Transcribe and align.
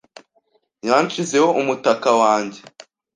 Yanshizeho 0.87 1.49
umutaka 1.61 2.09
wanjye. 2.21 2.59